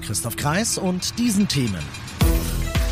Christoph 0.00 0.36
Kreis 0.36 0.78
und 0.78 1.18
diesen 1.18 1.48
Themen. 1.48 1.82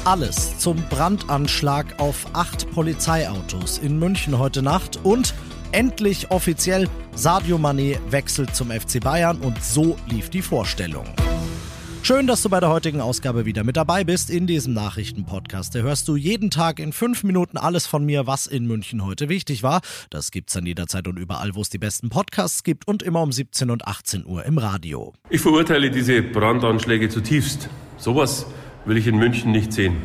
Alles 0.04 0.58
zum 0.58 0.76
Brandanschlag 0.88 1.98
auf 1.98 2.26
acht 2.32 2.70
Polizeiautos 2.72 3.78
in 3.78 3.98
München 3.98 4.38
heute 4.38 4.62
Nacht 4.62 4.98
und 5.02 5.34
endlich 5.72 6.30
offiziell 6.30 6.88
Sadio 7.14 7.56
Mané 7.56 7.98
wechselt 8.10 8.54
zum 8.54 8.70
FC 8.70 9.00
Bayern 9.00 9.38
und 9.38 9.62
so 9.62 9.96
lief 10.08 10.30
die 10.30 10.42
Vorstellung. 10.42 11.06
Schön, 12.10 12.26
dass 12.26 12.42
du 12.42 12.48
bei 12.48 12.58
der 12.58 12.70
heutigen 12.70 13.00
Ausgabe 13.00 13.44
wieder 13.44 13.62
mit 13.62 13.76
dabei 13.76 14.02
bist 14.02 14.30
in 14.30 14.48
diesem 14.48 14.74
Nachrichtenpodcast. 14.74 15.76
Da 15.76 15.78
hörst 15.78 16.08
du 16.08 16.16
jeden 16.16 16.50
Tag 16.50 16.80
in 16.80 16.92
fünf 16.92 17.22
Minuten 17.22 17.56
alles 17.56 17.86
von 17.86 18.04
mir, 18.04 18.26
was 18.26 18.48
in 18.48 18.66
München 18.66 19.04
heute 19.04 19.28
wichtig 19.28 19.62
war. 19.62 19.80
Das 20.10 20.32
gibt's 20.32 20.54
dann 20.54 20.66
jederzeit 20.66 21.06
und 21.06 21.20
überall, 21.20 21.54
wo 21.54 21.60
es 21.60 21.68
die 21.68 21.78
besten 21.78 22.08
Podcasts 22.08 22.64
gibt 22.64 22.88
und 22.88 23.04
immer 23.04 23.22
um 23.22 23.30
17 23.30 23.70
und 23.70 23.86
18 23.86 24.26
Uhr 24.26 24.44
im 24.44 24.58
Radio. 24.58 25.12
Ich 25.28 25.40
verurteile 25.40 25.92
diese 25.92 26.20
Brandanschläge 26.20 27.10
zutiefst. 27.10 27.68
Sowas 27.96 28.44
will 28.86 28.96
ich 28.96 29.06
in 29.06 29.16
München 29.16 29.52
nicht 29.52 29.72
sehen. 29.72 29.98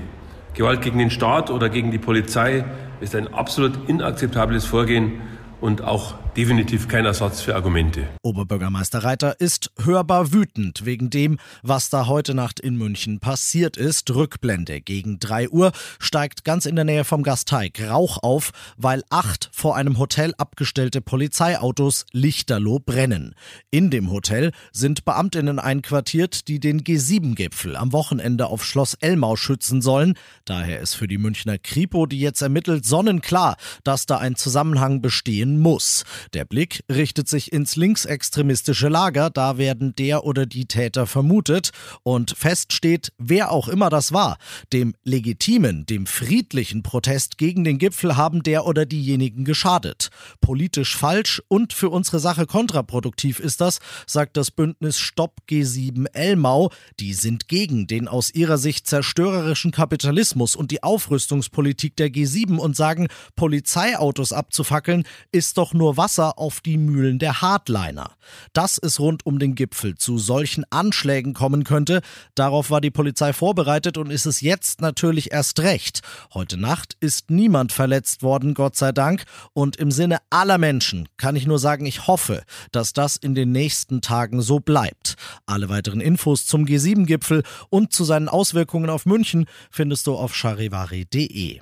Gewalt 0.54 0.84
gegen 0.84 1.00
den 1.00 1.10
Staat 1.10 1.50
oder 1.50 1.70
gegen 1.70 1.90
die 1.90 1.98
Polizei 1.98 2.66
ist 3.02 3.16
ein 3.16 3.34
absolut 3.34 3.90
inakzeptables 3.90 4.66
Vorgehen 4.66 5.22
und 5.60 5.82
auch 5.82 6.14
definitiv 6.36 6.88
kein 6.88 7.06
Ersatz 7.06 7.42
für 7.42 7.56
Argumente. 7.56 8.08
Oberbürgermeister 8.22 9.04
Reiter 9.04 9.40
ist 9.40 9.72
hörbar 9.82 10.34
wütend 10.34 10.86
wegen 10.86 11.10
dem, 11.10 11.38
was 11.64 11.90
da 11.90 12.08
heute 12.08 12.34
Nacht 12.34 12.60
in 12.60 12.76
München 12.76 13.20
passiert 13.20 13.78
ist. 13.78 14.14
Rückblende 14.14 14.82
gegen 14.82 15.20
3 15.20 15.50
Uhr 15.50 15.72
steigt 16.00 16.44
ganz 16.44 16.66
in 16.66 16.76
der 16.76 16.86
Nähe 16.86 17.06
vom 17.06 17.24
Gasteig 17.24 17.82
Rauch 17.82 18.22
auf, 18.22 18.52
weil 18.78 19.04
acht 19.10 19.50
vor 19.54 19.76
einem 19.76 19.98
Hotel 19.98 20.34
abgestellte 20.38 21.02
Polizeiautos 21.02 22.06
lichterloh 22.12 22.80
brennen. 22.80 23.36
In 23.72 23.90
dem 23.90 24.12
Hotel 24.12 24.52
sind 24.72 25.06
Beamtinnen 25.06 25.60
einquartiert, 25.60 26.48
die 26.48 26.60
den 26.60 26.82
G7-Gipfel 26.82 27.76
am 27.76 27.94
Wochenende 27.94 28.48
auf 28.48 28.66
Schloss 28.66 28.96
Elmau 28.96 29.36
schützen 29.36 29.82
sollen. 29.82 30.16
Daher 30.44 30.82
ist 30.82 30.96
für 30.96 31.08
die 31.08 31.18
Münchner 31.18 31.58
Kripo, 31.58 32.06
die 32.06 32.20
jetzt 32.20 32.42
ermittelt, 32.42 32.86
sonnenklar, 32.86 33.56
dass 33.84 34.06
da 34.06 34.18
ein 34.18 34.36
Zusammenhang 34.36 35.02
bestehen 35.02 35.60
muss. 35.60 36.04
Der 36.34 36.46
Blick 36.46 36.84
richtet 36.92 37.28
sich 37.28 37.52
ins 37.54 37.76
linksextremistische 37.76 38.88
Lager, 38.88 39.30
da 39.30 39.58
werden 39.58 39.96
der 39.96 40.26
oder 40.26 40.46
die 40.46 40.66
Täter 40.66 41.08
vermutet 41.08 41.72
und 42.04 42.36
fest 42.38 42.74
steht, 42.74 43.12
wer 43.18 43.52
auch 43.52 43.68
immer 43.68 43.90
das 43.90 44.12
war. 44.12 44.38
Dem 44.74 44.94
legitimen, 45.04 45.86
dem 45.86 46.06
friedlichen 46.06 46.84
Protest 46.84 47.38
gegen 47.38 47.64
den 47.64 47.78
Gipfel 47.78 48.18
haben 48.18 48.44
der 48.44 48.66
oder 48.66 48.86
diejenigen 48.86 49.46
geschadet. 49.46 50.10
Politisch 50.42 50.96
falsch 50.96 51.42
und 51.48 51.74
für 51.74 51.90
unsere 51.90 52.20
Sache 52.20 52.46
kontraproduktiv 52.46 53.40
ist 53.40 53.62
das, 53.62 53.80
sagt 54.08 54.38
das 54.38 54.52
Bündnis 54.52 55.00
Stopp 55.00 55.42
G7 55.50 56.08
Elmau. 56.14 56.72
Die 57.00 57.14
sind 57.14 57.48
gegen 57.48 57.88
den 57.88 58.08
aus 58.08 58.34
ihrer 58.34 58.58
Sicht 58.58 58.88
zerstörerischen 58.88 59.72
Kapitalismus 59.72 60.56
und 60.56 60.72
die 60.72 60.84
Aufrüstungspolitik 60.84 61.96
der 61.96 62.10
G7 62.10 62.58
und 62.58 62.76
sagen, 62.76 63.08
Polizeiautos 63.36 64.34
abzufackeln 64.34 65.06
ist 65.32 65.58
doch 65.58 65.74
nur 65.74 65.98
was 65.98 66.15
Wasser 66.16 66.40
auf 66.40 66.62
die 66.62 66.78
Mühlen 66.78 67.20
der 67.20 67.42
Hardliner. 67.42 68.12
Dass 68.54 68.78
es 68.78 69.02
rund 69.02 69.26
um 69.26 69.38
den 69.38 69.54
Gipfel 69.54 69.96
zu 69.96 70.18
solchen 70.18 70.64
Anschlägen 70.70 71.34
kommen 71.34 71.66
könnte, 71.66 72.02
darauf 72.36 72.70
war 72.70 72.80
die 72.80 72.92
Polizei 72.92 73.34
vorbereitet 73.34 73.98
und 73.98 74.12
ist 74.12 74.26
es 74.26 74.40
jetzt 74.40 74.80
natürlich 74.80 75.34
erst 75.34 75.60
recht. 75.60 76.02
Heute 76.34 76.56
Nacht 76.56 76.96
ist 77.02 77.30
niemand 77.32 77.74
verletzt 77.74 78.24
worden, 78.24 78.54
Gott 78.54 78.78
sei 78.78 78.94
Dank, 78.94 79.26
und 79.52 79.76
im 79.76 79.92
Sinne 79.92 80.20
aller 80.30 80.58
Menschen 80.58 81.10
kann 81.18 81.36
ich 81.36 81.48
nur 81.48 81.60
sagen, 81.60 81.86
ich 81.86 82.08
hoffe, 82.08 82.44
dass 82.72 82.94
das 82.94 83.18
in 83.18 83.36
den 83.36 83.52
nächsten 83.52 84.00
Tagen 84.00 84.42
so 84.42 84.62
bleibt. 84.62 85.16
Alle 85.46 85.68
weiteren 85.68 86.00
Infos 86.00 86.46
zum 86.46 86.64
G7-Gipfel 86.64 87.44
und 87.70 87.92
zu 87.92 88.06
seinen 88.06 88.30
Auswirkungen 88.30 88.90
auf 88.90 89.06
München 89.06 89.48
findest 89.70 90.08
du 90.08 90.16
auf 90.16 90.34
charivari.de. 90.34 91.60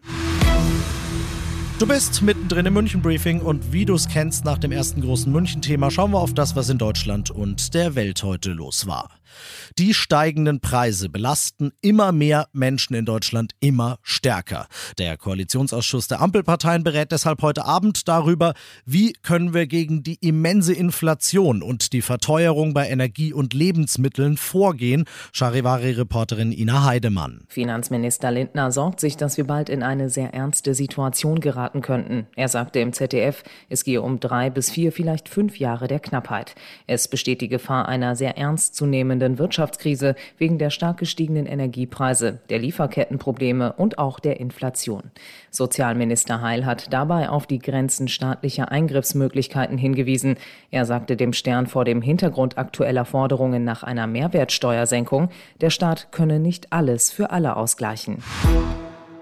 Du 1.83 1.89
bist 1.89 2.21
mittendrin 2.21 2.65
im 2.65 2.75
München-Briefing 2.75 3.41
und 3.41 3.73
wie 3.73 3.83
du 3.83 3.93
es 3.93 4.07
kennst 4.07 4.45
nach 4.45 4.57
dem 4.57 4.71
ersten 4.71 5.01
großen 5.01 5.29
München-Thema, 5.29 5.91
schauen 5.91 6.11
wir 6.11 6.19
auf 6.19 6.33
das, 6.33 6.55
was 6.55 6.69
in 6.69 6.77
Deutschland 6.77 7.29
und 7.29 7.73
der 7.73 7.93
Welt 7.93 8.23
heute 8.23 8.53
los 8.53 8.87
war. 8.87 9.09
Die 9.77 9.93
steigenden 9.93 10.59
Preise 10.59 11.09
belasten 11.09 11.71
immer 11.81 12.11
mehr 12.11 12.47
Menschen 12.53 12.95
in 12.95 13.05
Deutschland 13.05 13.53
immer 13.59 13.97
stärker. 14.03 14.67
Der 14.97 15.17
Koalitionsausschuss 15.17 16.07
der 16.07 16.21
Ampelparteien 16.21 16.83
berät 16.83 17.11
deshalb 17.11 17.41
heute 17.41 17.65
Abend 17.65 18.07
darüber, 18.07 18.53
wie 18.85 19.13
können 19.13 19.53
wir 19.53 19.67
gegen 19.67 20.03
die 20.03 20.17
immense 20.21 20.73
Inflation 20.73 21.63
und 21.63 21.93
die 21.93 22.01
Verteuerung 22.01 22.73
bei 22.73 22.89
Energie 22.89 23.33
und 23.33 23.53
Lebensmitteln 23.53 24.37
vorgehen. 24.37 25.05
Charivari-Reporterin 25.31 26.51
Ina 26.51 26.83
Heidemann. 26.83 27.45
Finanzminister 27.47 28.31
Lindner 28.31 28.71
sorgt 28.71 28.99
sich, 28.99 29.17
dass 29.17 29.37
wir 29.37 29.45
bald 29.45 29.69
in 29.69 29.83
eine 29.83 30.09
sehr 30.09 30.33
ernste 30.33 30.73
Situation 30.73 31.39
geraten 31.39 31.81
könnten. 31.81 32.27
Er 32.35 32.49
sagte 32.49 32.79
im 32.79 32.93
ZDF, 32.93 33.43
es 33.69 33.83
gehe 33.83 34.01
um 34.01 34.19
drei 34.19 34.49
bis 34.49 34.69
vier, 34.69 34.91
vielleicht 34.91 35.29
fünf 35.29 35.57
Jahre 35.57 35.87
der 35.87 35.99
Knappheit. 35.99 36.55
Es 36.87 37.07
besteht 37.07 37.41
die 37.41 37.47
Gefahr 37.47 37.87
einer 37.87 38.15
sehr 38.15 38.37
ernstzunehmenden 38.37 39.22
Wirtschaftskrise 39.37 40.15
wegen 40.37 40.57
der 40.57 40.69
stark 40.69 40.97
gestiegenen 40.97 41.45
Energiepreise, 41.45 42.39
der 42.49 42.59
Lieferkettenprobleme 42.59 43.73
und 43.73 43.97
auch 43.97 44.19
der 44.19 44.39
Inflation. 44.39 45.11
Sozialminister 45.49 46.41
Heil 46.41 46.65
hat 46.65 46.91
dabei 46.91 47.29
auf 47.29 47.47
die 47.47 47.59
Grenzen 47.59 48.07
staatlicher 48.07 48.71
Eingriffsmöglichkeiten 48.71 49.77
hingewiesen. 49.77 50.37
Er 50.71 50.85
sagte 50.85 51.15
dem 51.15 51.33
Stern 51.33 51.67
vor 51.67 51.85
dem 51.85 52.01
Hintergrund 52.01 52.57
aktueller 52.57 53.05
Forderungen 53.05 53.63
nach 53.63 53.83
einer 53.83 54.07
Mehrwertsteuersenkung, 54.07 55.29
der 55.61 55.69
Staat 55.69 56.11
könne 56.11 56.39
nicht 56.39 56.73
alles 56.73 57.11
für 57.11 57.31
alle 57.31 57.55
ausgleichen. 57.55 58.21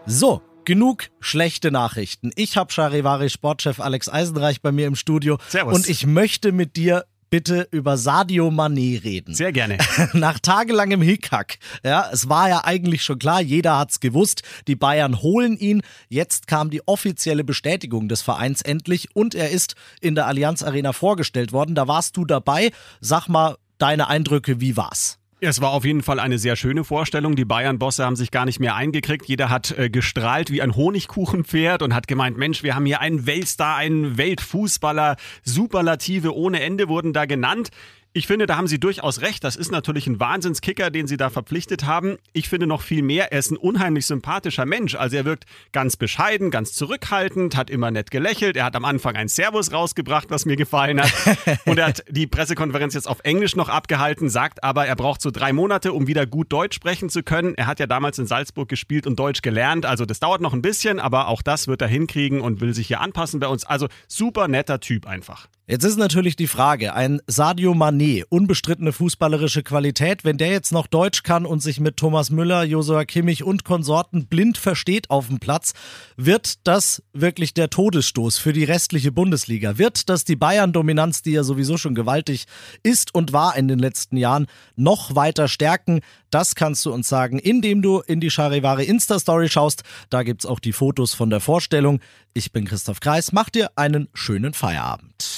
So, 0.06 0.41
Genug 0.63 1.07
schlechte 1.19 1.72
Nachrichten. 1.72 2.31
Ich 2.35 2.56
habe 2.56 2.72
Charivari 2.72 3.29
Sportchef 3.29 3.79
Alex 3.79 4.09
Eisenreich 4.09 4.62
bei 4.62 4.72
mir 4.72 4.85
im 4.85 4.95
Studio. 4.95 5.39
Servus. 5.47 5.73
Und 5.73 5.89
ich 5.89 6.06
möchte 6.06 6.51
mit 6.51 6.75
dir 6.75 7.06
bitte 7.31 7.68
über 7.72 7.97
Sadio 7.97 8.50
Mané 8.50 9.03
reden. 9.03 9.34
Sehr 9.34 9.52
gerne. 9.52 9.80
Nach 10.14 10.38
tagelangem 10.38 11.02
Hickhack. 11.02 11.58
Ja, 11.84 12.08
es 12.12 12.30
war 12.30 12.50
ja 12.50 12.66
eigentlich 12.66 13.03
schon 13.03 13.18
klar, 13.18 13.42
jeder 13.42 13.80
hat's 13.80 14.00
gewusst. 14.00 14.44
Die 14.68 14.75
Bayern 14.75 15.24
holen 15.24 15.58
ihn. 15.58 15.81
Jetzt 16.09 16.46
kam 16.46 16.69
die 16.69 16.88
offizielle 16.88 17.44
Bestätigung 17.44 18.08
des 18.08 18.22
Vereins 18.22 18.62
endlich 18.62 19.16
und 19.16 19.34
er 19.34 19.50
ist 19.50 19.75
in 20.02 20.14
der 20.14 20.28
Allianz 20.28 20.62
Arena 20.62 20.94
vorgestellt 20.94 21.53
worden. 21.53 21.74
Da 21.74 21.88
warst 21.88 22.18
du 22.18 22.25
dabei. 22.25 22.72
Sag 23.00 23.28
mal 23.30 23.58
deine 23.78 24.09
Eindrücke, 24.09 24.59
wie 24.59 24.78
war's? 24.78 25.21
Es 25.44 25.59
war 25.59 25.72
auf 25.72 25.85
jeden 25.85 26.03
Fall 26.03 26.19
eine 26.19 26.38
sehr 26.38 26.56
schöne 26.56 26.84
Vorstellung. 26.84 27.35
Die 27.35 27.46
Bayern-Bosse 27.46 28.06
haben 28.06 28.16
sich 28.16 28.29
gar 28.29 28.46
nicht 28.46 28.59
mehr 28.59 28.75
eingekriegt. 28.75 29.25
Jeder 29.25 29.50
hat 29.50 29.75
äh, 29.75 29.90
gestrahlt 29.90 30.52
wie 30.52 30.62
ein 30.62 30.75
Honigkuchenpferd 30.75 31.81
und 31.81 31.96
hat 31.96 32.07
gemeint, 32.07 32.38
Mensch, 32.38 32.62
wir 32.62 32.75
haben 32.75 32.85
hier 32.85 33.02
einen 33.02 33.25
Weltstar, 33.25 33.75
einen 33.75 34.19
Weltfußballer. 34.19 35.16
Superlative 35.44 36.35
ohne 36.35 36.62
Ende 36.62 36.90
wurden 36.90 37.12
da 37.12 37.25
genannt. 37.25 37.72
Ich 38.14 38.28
finde, 38.28 38.46
da 38.46 38.58
haben 38.58 38.68
Sie 38.68 38.78
durchaus 38.78 39.22
recht. 39.22 39.42
Das 39.42 39.56
ist 39.56 39.72
natürlich 39.72 40.06
ein 40.06 40.20
Wahnsinnskicker, 40.20 40.92
den 40.92 41.08
Sie 41.08 41.16
da 41.16 41.30
verpflichtet 41.30 41.86
haben. 41.86 42.18
Ich 42.34 42.50
finde 42.50 42.68
noch 42.68 42.82
viel 42.82 43.04
mehr, 43.04 43.31
er 43.31 43.40
ist 43.40 43.52
ein 43.52 43.58
unheimlich 43.58 44.06
sympathischer 44.06 44.66
Mensch. 44.66 44.96
Also 44.96 45.16
er 45.16 45.24
wirkt 45.24 45.46
ganz 45.72 45.96
bescheiden, 45.96 46.52
ganz 46.52 46.74
zurückhaltend, 46.74 47.56
hat 47.56 47.69
immer 47.69 47.90
nett 47.90 48.12
gelächelt. 48.12 48.58
Er 48.58 48.66
hat 48.66 48.75
am 48.75 48.84
Anfang 48.84 49.16
ein 49.16 49.30
Servus 49.30 49.72
rausgebracht, 49.72 50.30
was 50.30 50.46
mir 50.46 50.58
gefallen 50.58 51.00
hat. 51.02 51.13
Und 51.66 51.78
er 51.78 51.88
hat 51.88 52.04
die 52.10 52.28
Pressekonferenz 52.28 52.96
jetzt 52.96 53.08
auf 53.08 53.22
Englisch 53.24 53.56
noch 53.56 53.69
abgehalten, 53.69 54.30
sagt 54.30 54.62
aber, 54.62 54.86
er 54.86 54.98
braucht 54.98 55.22
so 55.22 55.31
drei 55.31 55.54
Monate, 55.54 55.94
um 55.94 56.07
wieder 56.07 56.25
gut 56.25 56.52
Deutsch 56.52 56.75
sprechen 56.75 57.07
zu 57.07 57.24
können. 57.24 57.56
Er 57.56 57.68
hat 57.68 57.80
ja 57.80 57.88
damals 57.88 58.19
in 58.19 58.25
Salzburg 58.25 58.68
gespielt 58.68 59.07
und 59.07 59.18
Deutsch 59.19 59.42
gelernt. 59.42 59.86
Also 59.86 60.04
das 60.04 60.19
dauert 60.19 60.42
noch 60.42 60.54
ein 60.54 60.62
bisschen, 60.62 61.00
aber 61.00 61.30
auch 61.30 61.42
das 61.42 61.69
wird 61.69 61.81
er 61.81 61.88
hinkriegen 61.88 62.42
und 62.42 62.60
will 62.60 62.74
sich 62.74 62.88
hier 62.88 63.00
anpassen 63.00 63.40
bei 63.40 63.48
uns. 63.48 63.64
Also 63.64 63.88
super 64.10 64.50
netter 64.50 64.81
Typ 64.81 65.07
einfach. 65.07 65.48
Jetzt 65.72 65.86
ist 65.86 65.98
natürlich 65.98 66.36
die 66.36 66.48
Frage, 66.48 66.94
ein 66.94 67.22
Sadio 67.28 67.72
Mané 67.72 68.00
Sané, 68.01 68.24
unbestrittene 68.30 68.94
fußballerische 68.94 69.62
Qualität. 69.62 70.24
Wenn 70.24 70.38
der 70.38 70.50
jetzt 70.50 70.71
noch 70.71 70.88
Deutsch 70.88 71.21
kann 71.21 71.45
und 71.45 71.62
sich 71.62 71.80
mit 71.80 71.98
Thomas 71.98 72.31
Müller, 72.31 72.63
Josua 72.63 73.06
Kimmich 73.06 73.44
und 73.44 73.63
Konsorten 73.63 74.25
blind 74.25 74.57
versteht 74.57 75.12
auf 75.12 75.27
dem 75.27 75.39
Platz, 75.39 75.74
wird 76.18 76.65
das 76.65 77.03
wirklich 77.13 77.53
der 77.53 77.69
Todesstoß 77.69 78.39
für 78.39 78.53
die 78.53 78.63
restliche 78.63 79.12
Bundesliga? 79.12 79.77
Wird 79.77 80.09
das 80.09 80.24
die 80.24 80.36
Bayern-Dominanz, 80.36 81.21
die 81.21 81.33
ja 81.33 81.44
sowieso 81.44 81.77
schon 81.77 81.94
gewaltig 81.94 82.45
ist 82.81 83.13
und 83.13 83.33
war 83.33 83.56
in 83.56 83.68
den 83.68 83.77
letzten 83.77 84.18
Jahren, 84.18 84.47
noch 84.75 85.15
weiter 85.15 85.47
stärken? 85.47 86.01
Das 86.31 86.56
kannst 86.56 86.83
du 86.86 86.92
uns 86.92 87.07
sagen, 87.07 87.38
indem 87.38 87.83
du 87.83 88.00
in 88.00 88.19
die 88.19 88.31
Charivari 88.31 88.86
Insta-Story 88.86 89.50
schaust. 89.50 89.83
Da 90.09 90.24
gibt's 90.24 90.47
auch 90.47 90.59
die 90.59 90.74
Fotos 90.74 91.13
von 91.13 91.30
der 91.30 91.39
Vorstellung. 91.39 92.00
Ich 92.33 92.51
bin 92.51 92.65
Christoph 92.65 93.00
Kreis. 93.00 93.31
Mach 93.31 93.51
dir 93.51 93.69
einen 93.75 94.07
schönen 94.13 94.54
Feierabend. 94.54 95.38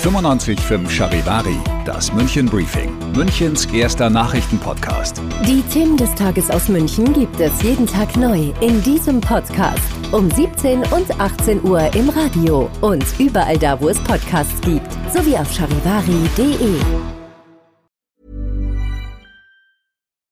95.5 0.00 0.88
Charivari, 0.88 1.58
das 1.84 2.10
München 2.14 2.46
Briefing, 2.46 2.96
Münchens 3.12 3.66
erster 3.66 4.08
Nachrichtenpodcast. 4.08 5.20
Die 5.46 5.60
Themen 5.64 5.98
des 5.98 6.14
Tages 6.14 6.50
aus 6.50 6.68
München 6.70 7.12
gibt 7.12 7.38
es 7.38 7.62
jeden 7.62 7.86
Tag 7.86 8.16
neu 8.16 8.50
in 8.62 8.82
diesem 8.82 9.20
Podcast. 9.20 9.82
Um 10.10 10.30
17 10.30 10.84
und 10.84 11.20
18 11.20 11.62
Uhr 11.64 11.94
im 11.94 12.08
Radio 12.08 12.70
und 12.80 13.04
überall 13.18 13.58
da, 13.58 13.78
wo 13.78 13.90
es 13.90 13.98
Podcasts 14.04 14.58
gibt, 14.62 14.90
sowie 15.12 15.36
auf 15.36 15.52
charivari.de. 15.52 16.80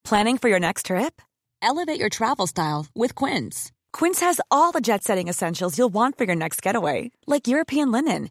Planning 0.03 0.39
for 0.39 0.49
your 0.49 0.61
next 0.61 0.87
trip? 0.87 1.21
Elevate 1.61 2.01
your 2.01 2.09
travel 2.09 2.47
style 2.47 2.87
with 2.95 3.15
Quince. 3.15 3.71
Quince 3.93 4.23
has 4.23 4.41
all 4.51 4.73
the 4.73 4.81
jet 4.81 5.05
setting 5.05 5.29
essentials 5.29 5.77
you'll 5.77 5.93
want 5.93 6.17
for 6.17 6.25
your 6.25 6.37
next 6.37 6.63
getaway, 6.63 7.11
like 7.27 7.47
European 7.47 7.93
linen 7.93 8.31